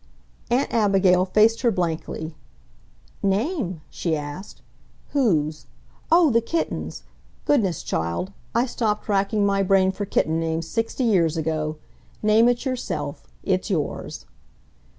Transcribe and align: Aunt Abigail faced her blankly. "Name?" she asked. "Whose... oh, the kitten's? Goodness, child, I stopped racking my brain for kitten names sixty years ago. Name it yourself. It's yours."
Aunt 0.49 0.73
Abigail 0.73 1.25
faced 1.25 1.61
her 1.61 1.69
blankly. 1.69 2.33
"Name?" 3.21 3.81
she 3.91 4.17
asked. 4.17 4.63
"Whose... 5.09 5.67
oh, 6.11 6.31
the 6.31 6.41
kitten's? 6.41 7.03
Goodness, 7.45 7.83
child, 7.83 8.31
I 8.55 8.65
stopped 8.65 9.07
racking 9.07 9.45
my 9.45 9.61
brain 9.61 9.91
for 9.91 10.07
kitten 10.07 10.39
names 10.39 10.67
sixty 10.67 11.03
years 11.03 11.37
ago. 11.37 11.77
Name 12.23 12.47
it 12.47 12.65
yourself. 12.65 13.27
It's 13.43 13.69
yours." 13.69 14.25